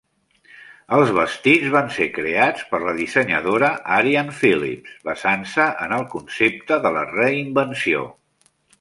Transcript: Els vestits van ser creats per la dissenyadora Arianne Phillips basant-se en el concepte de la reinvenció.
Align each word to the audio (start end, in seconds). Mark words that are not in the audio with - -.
Els 0.95 1.11
vestits 1.17 1.67
van 1.75 1.91
ser 1.97 2.07
creats 2.15 2.63
per 2.73 2.81
la 2.85 2.95
dissenyadora 3.01 3.71
Arianne 3.99 4.35
Phillips 4.41 4.99
basant-se 5.13 5.71
en 5.87 5.97
el 6.03 6.11
concepte 6.19 6.85
de 6.89 6.97
la 7.01 7.09
reinvenció. 7.17 8.07